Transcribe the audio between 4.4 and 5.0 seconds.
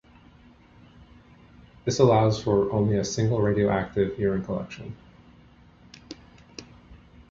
collection.